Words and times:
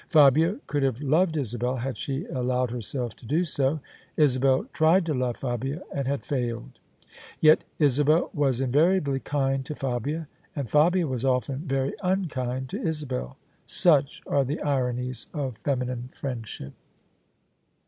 Fabia 0.09 0.59
could 0.65 0.81
have 0.81 0.99
loved 0.99 1.37
Isabel 1.37 1.75
had 1.75 1.95
she 1.95 2.25
allowed 2.25 2.71
herself 2.71 3.15
to 3.17 3.25
do 3.27 3.43
so: 3.43 3.79
Isabel 4.17 4.65
tried 4.73 5.05
to 5.05 5.13
love 5.13 5.37
Fabia 5.37 5.79
and 5.93 6.07
had 6.07 6.25
failed. 6.25 6.79
Yet 7.39 7.65
Isabel 7.77 8.31
was 8.33 8.61
invariably 8.61 9.19
kind 9.19 9.63
to 9.63 9.75
Fabia, 9.75 10.27
and 10.55 10.67
Fabia 10.67 11.05
was 11.05 11.23
often 11.23 11.59
very 11.67 11.93
unkind 12.01 12.69
to 12.69 12.81
Isabel. 12.81 13.37
Such 13.67 14.23
are 14.25 14.43
the 14.43 14.59
ironies 14.63 15.27
of 15.35 15.59
feminine 15.59 16.09
friendship. 16.11 16.73